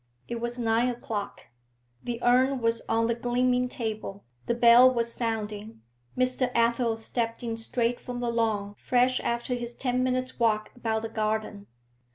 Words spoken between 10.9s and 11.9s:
the garden.